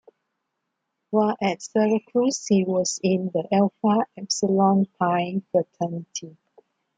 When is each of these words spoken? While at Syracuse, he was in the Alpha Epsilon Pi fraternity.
While 1.11 1.35
at 1.43 1.61
Syracuse, 1.61 2.47
he 2.47 2.63
was 2.63 2.99
in 3.03 3.27
the 3.31 3.47
Alpha 3.51 4.07
Epsilon 4.17 4.87
Pi 4.97 5.43
fraternity. 5.51 6.37